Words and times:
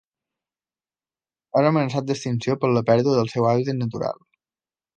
És 1.61 1.67
amenaçat 1.71 2.07
d'extinció 2.07 2.57
per 2.63 2.73
la 2.73 2.83
pèrdua 2.89 3.15
del 3.19 3.33
seu 3.35 3.49
hàbitat 3.51 3.79
natural. 3.83 4.19